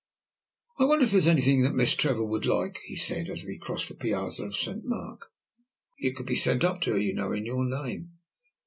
[0.79, 3.59] "I wonder if there is anything that Miss Trevor would like," he said, as we
[3.59, 5.31] crossed the piazza of Saint Mark.
[5.99, 8.13] "It could be sent up to her, you know, in your name."